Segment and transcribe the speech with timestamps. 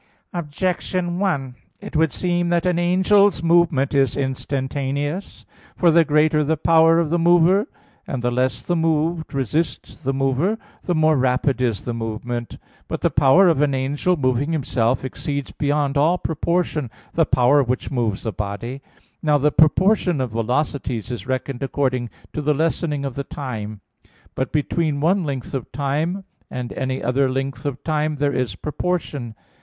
[0.33, 5.45] Objection 1: It would seem that an angel's movement is instantaneous.
[5.75, 7.67] For the greater the power of the mover,
[8.07, 12.57] and the less the moved resist the mover, the more rapid is the movement.
[12.87, 17.91] But the power of an angel moving himself exceeds beyond all proportion the power which
[17.91, 18.81] moves a body.
[19.21, 23.81] Now the proportion of velocities is reckoned according to the lessening of the time.
[24.33, 29.35] But between one length of time and any other length of time there is proportion.